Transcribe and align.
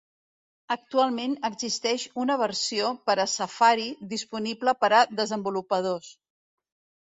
Actualment 0.75 1.35
existeix 1.49 2.07
una 2.23 2.39
versió 2.43 2.89
per 3.11 3.17
a 3.19 3.27
Safari 3.35 3.87
disponible 4.17 4.77
per 4.83 4.93
a 5.05 5.07
desenvolupadors. 5.23 6.13